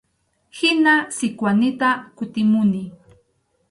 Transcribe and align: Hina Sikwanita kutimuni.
Hina 0.57 0.95
Sikwanita 1.15 1.89
kutimuni. 2.15 2.83